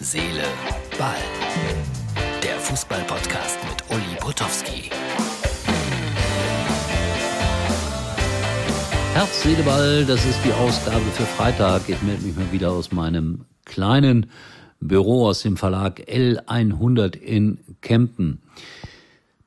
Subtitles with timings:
[0.00, 0.44] Seele,
[0.96, 1.16] Ball.
[2.40, 4.90] Der Fußball-Podcast mit Uli Potowski.
[9.14, 11.88] Herz, Seele, Ball, das ist die Ausgabe für Freitag.
[11.88, 14.30] Ich melde mich mal wieder aus meinem kleinen
[14.78, 18.40] Büro aus dem Verlag L100 in Kempten.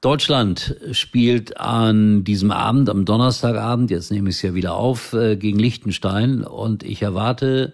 [0.02, 5.38] Deutschland spielt an diesem Abend, am Donnerstagabend, jetzt nehme ich es ja wieder auf, äh,
[5.38, 7.72] gegen Liechtenstein und ich erwarte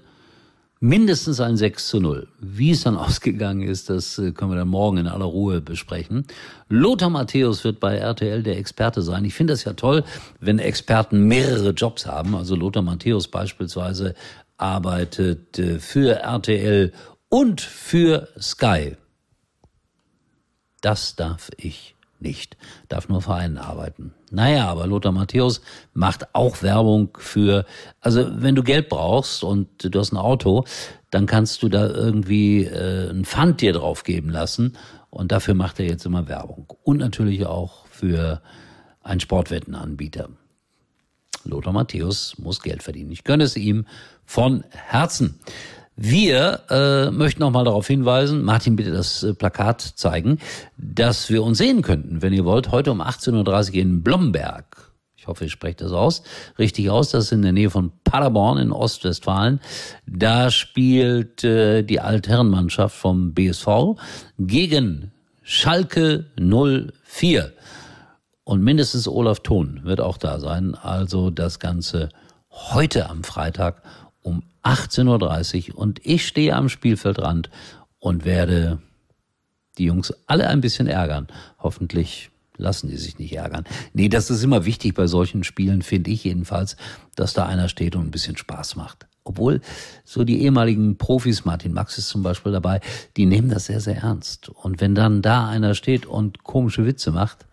[0.80, 2.28] mindestens ein 6 zu 0.
[2.40, 6.26] Wie es dann ausgegangen ist, das äh, können wir dann morgen in aller Ruhe besprechen.
[6.70, 9.26] Lothar Matthäus wird bei RTL der Experte sein.
[9.26, 10.04] Ich finde das ja toll,
[10.40, 12.36] wenn Experten mehrere Jobs haben.
[12.36, 14.14] Also Lothar Matthäus beispielsweise
[14.58, 16.94] arbeitet äh, für RTL
[17.30, 18.96] und für Sky.
[20.82, 22.58] Das darf ich nicht,
[22.90, 24.14] darf nur für einen arbeiten.
[24.32, 25.62] Naja, aber Lothar Matthäus
[25.94, 27.66] macht auch Werbung für,
[28.02, 30.66] also wenn du Geld brauchst und du hast ein Auto,
[31.12, 34.78] dann kannst du da irgendwie äh, ein Pfand dir drauf geben lassen
[35.10, 36.74] und dafür macht er jetzt immer Werbung.
[36.84, 38.42] Und natürlich auch für
[39.02, 40.30] einen Sportwettenanbieter.
[41.46, 43.12] Lothar Matthäus muss Geld verdienen.
[43.12, 43.86] Ich gönne es ihm
[44.26, 45.40] von Herzen.
[46.00, 50.38] Wir äh, möchten noch mal darauf hinweisen, Martin, bitte das äh, Plakat zeigen,
[50.78, 54.94] dass wir uns sehen könnten, wenn ihr wollt, heute um 18.30 Uhr in Blomberg.
[55.16, 56.22] Ich hoffe, ich spreche das aus,
[56.60, 57.10] richtig aus.
[57.10, 59.60] Das ist in der Nähe von Paderborn in Ostwestfalen.
[60.06, 63.98] Da spielt äh, die Altherrenmannschaft vom BSV
[64.38, 67.54] gegen Schalke 04.
[68.44, 70.76] Und mindestens Olaf Thon wird auch da sein.
[70.76, 72.10] Also das Ganze
[72.52, 73.82] heute am Freitag
[74.28, 77.50] um 18.30 Uhr und ich stehe am Spielfeldrand
[78.00, 78.80] und werde
[79.78, 81.28] die Jungs alle ein bisschen ärgern.
[81.60, 83.64] Hoffentlich lassen die sich nicht ärgern.
[83.94, 86.76] Nee, das ist immer wichtig bei solchen Spielen, finde ich jedenfalls,
[87.16, 89.08] dass da einer steht und ein bisschen Spaß macht.
[89.24, 89.62] Obwohl
[90.04, 92.82] so die ehemaligen Profis, Martin Max ist zum Beispiel dabei,
[93.16, 94.50] die nehmen das sehr, sehr ernst.
[94.50, 97.46] Und wenn dann da einer steht und komische Witze macht,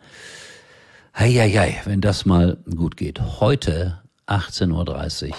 [1.15, 3.21] hei, hei, hei, wenn das mal gut geht.
[3.41, 5.37] Heute 18.30 Uhr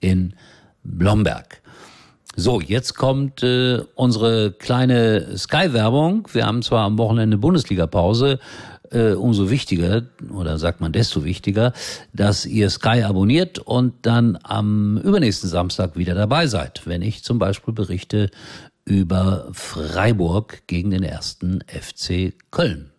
[0.00, 0.34] in
[0.82, 1.60] Blomberg.
[2.34, 6.28] So, jetzt kommt äh, unsere kleine Sky-Werbung.
[6.32, 8.38] Wir haben zwar am Wochenende Bundesliga-Pause,
[8.90, 10.04] äh, umso wichtiger,
[10.34, 11.74] oder sagt man desto wichtiger,
[12.14, 17.38] dass ihr Sky abonniert und dann am übernächsten Samstag wieder dabei seid, wenn ich zum
[17.38, 18.30] Beispiel berichte
[18.84, 22.91] über Freiburg gegen den ersten FC Köln.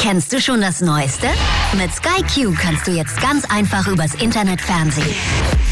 [0.00, 1.26] Kennst du schon das Neueste?
[1.76, 5.14] Mit Sky Q kannst du jetzt ganz einfach übers Internet Fernsehen.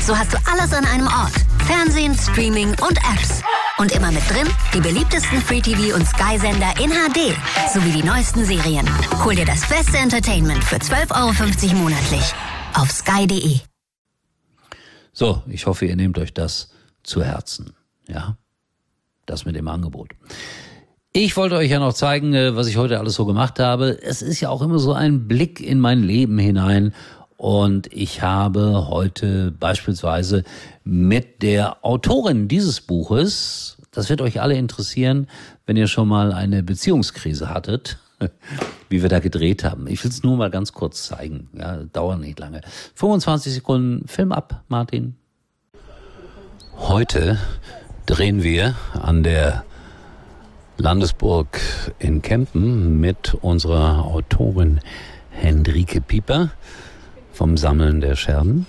[0.05, 1.33] So hast du alles an einem Ort.
[1.67, 3.43] Fernsehen, Streaming und Apps.
[3.79, 7.35] Und immer mit drin die beliebtesten Free-TV- und Sky-Sender in HD.
[7.73, 8.87] Sowie die neuesten Serien.
[9.25, 12.35] Hol dir das beste Entertainment für 12,50 Euro monatlich.
[12.75, 13.61] Auf sky.de.
[15.15, 16.69] So, ich hoffe, ihr nehmt euch das
[17.03, 17.73] zu Herzen.
[18.07, 18.37] Ja?
[19.25, 20.11] Das mit dem Angebot.
[21.13, 23.99] Ich wollte euch ja noch zeigen, äh, was ich heute alles so gemacht habe.
[24.03, 26.95] Es ist ja auch immer so ein Blick in mein Leben hinein.
[27.39, 30.45] Und ich habe heute beispielsweise
[30.85, 35.29] mit der Autorin dieses Buches, das wird euch alle interessieren,
[35.65, 37.97] wenn ihr schon mal eine Beziehungskrise hattet,
[38.91, 39.87] wie wir da gedreht haben.
[39.87, 41.49] Ich will es nur mal ganz kurz zeigen.
[41.59, 42.61] Ja, dauert nicht lange.
[42.97, 45.17] 25 Sekunden Film ab, Martin.
[46.77, 47.39] Heute
[48.05, 49.65] drehen wir an der
[50.81, 51.61] Landesburg
[51.99, 54.79] in Kempen mit unserer Autorin
[55.31, 56.51] Hendrike Pieper
[57.33, 58.65] vom Sammeln der Scherben.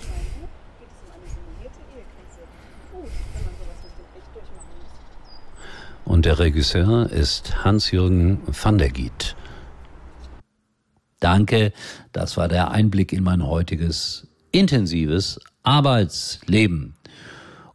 [6.04, 9.36] Und der Regisseur ist Hans-Jürgen van der Giet.
[11.20, 11.74] Danke,
[12.12, 16.96] das war der Einblick in mein heutiges intensives Arbeitsleben.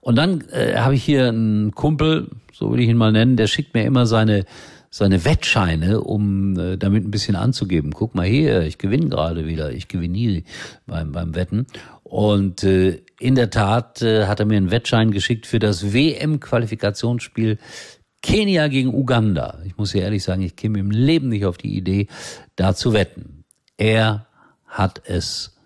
[0.04, 3.46] Und dann äh, habe ich hier einen Kumpel, so will ich ihn mal nennen, der
[3.46, 4.44] schickt mir immer seine
[4.90, 7.90] seine Wettscheine, um äh, damit ein bisschen anzugeben.
[7.92, 10.44] Guck mal hier, ich gewinne gerade wieder, ich gewinne nie
[10.86, 11.66] beim, beim Wetten.
[12.02, 17.58] Und äh, in der Tat äh, hat er mir einen Wettschein geschickt für das WM-Qualifikationsspiel
[18.22, 19.58] Kenia gegen Uganda.
[19.64, 22.08] Ich muss ja ehrlich sagen, ich käme im Leben nicht auf die Idee,
[22.56, 23.44] da zu wetten.
[23.78, 24.26] Er
[24.66, 25.56] hat es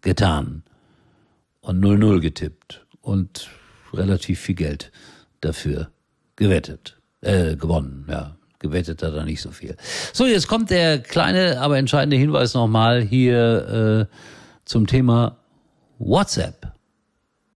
[0.00, 0.62] getan
[1.60, 3.48] und 0-0 getippt und
[3.94, 4.92] relativ viel Geld
[5.40, 5.90] dafür
[6.36, 8.36] gewettet, äh, gewonnen, ja.
[8.58, 9.76] Gewettet hat er nicht so viel.
[10.12, 14.16] So, jetzt kommt der kleine, aber entscheidende Hinweis nochmal hier äh,
[14.64, 15.36] zum Thema
[15.98, 16.72] WhatsApp.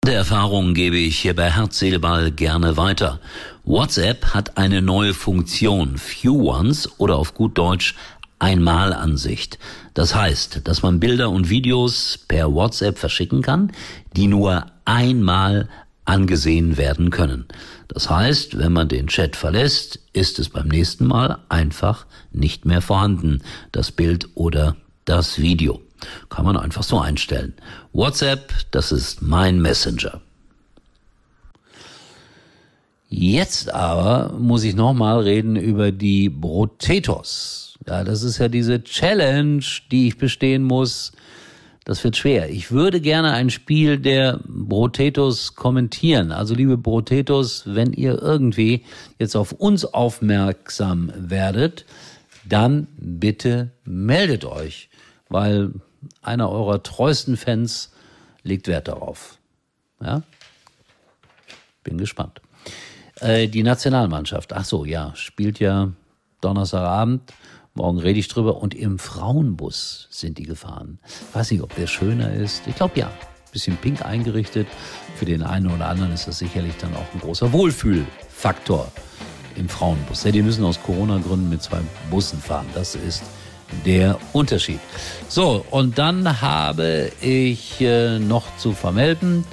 [0.05, 3.21] Der Erfahrung gebe ich hier bei Herz, gerne weiter.
[3.65, 7.95] WhatsApp hat eine neue Funktion, Few Ones oder auf gut Deutsch
[8.39, 9.59] Einmalansicht.
[9.95, 13.73] Das heißt, dass man Bilder und Videos per WhatsApp verschicken kann,
[14.15, 15.69] die nur einmal
[16.07, 17.47] angesehen werden können.
[17.89, 22.81] Das heißt, wenn man den Chat verlässt, ist es beim nächsten Mal einfach nicht mehr
[22.81, 23.43] vorhanden,
[23.73, 25.83] das Bild oder das Video.
[26.29, 27.55] Kann man einfach so einstellen.
[27.93, 30.21] WhatsApp, das ist mein Messenger.
[33.09, 37.79] Jetzt aber muss ich nochmal reden über die Brotetos.
[37.87, 41.13] Ja, das ist ja diese Challenge, die ich bestehen muss.
[41.87, 42.51] Das wird schwer.
[42.51, 46.33] Ich würde gerne ein Spiel der Brotetos kommentieren.
[46.33, 48.85] Also liebe Brotetos, wenn ihr irgendwie
[49.21, 51.87] jetzt auf uns aufmerksam werdet,
[52.45, 54.91] dann bitte meldet euch,
[55.29, 55.75] weil
[56.23, 57.93] einer eurer treuesten Fans
[58.43, 59.39] legt Wert darauf.
[60.01, 60.23] Ja?
[61.85, 62.41] Bin gespannt.
[63.21, 65.93] Äh, die Nationalmannschaft, ach so, ja, spielt ja
[66.41, 67.33] Donnerstagabend.
[67.77, 68.57] Morgen rede ich drüber.
[68.63, 70.99] Und im Frauenbus sind die gefahren.
[71.35, 72.67] Weiß nicht, ob der schöner ist.
[72.67, 73.11] Ich glaube ja.
[73.53, 74.67] Bisschen pink eingerichtet.
[75.15, 78.91] Für den einen oder anderen ist das sicherlich dann auch ein großer Wohlfühlfaktor
[79.57, 80.25] im Frauenbus.
[80.25, 81.79] Ja, die müssen aus Corona-Gründen mit zwei
[82.11, 82.67] Bussen fahren.
[82.75, 83.23] Das ist
[83.85, 84.81] der Unterschied.
[85.29, 89.45] So, und dann habe ich äh, noch zu vermelden,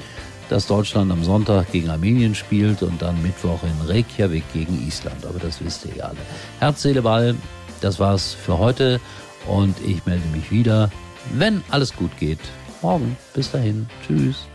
[0.50, 5.26] dass Deutschland am Sonntag gegen Armenien spielt und dann Mittwoch in Reykjavik gegen Island.
[5.26, 6.18] Aber das wisst ihr ja alle.
[6.60, 7.36] Herz, Seele, Ball,
[7.84, 9.00] das war's für heute
[9.48, 10.90] und ich melde mich wieder,
[11.34, 12.40] wenn alles gut geht.
[12.82, 13.18] Morgen.
[13.34, 13.88] Bis dahin.
[14.06, 14.48] Tschüss.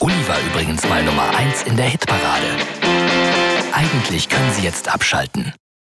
[0.00, 2.46] Uli war übrigens mal Nummer 1 in der Hitparade.
[3.72, 5.52] Eigentlich können Sie jetzt abschalten.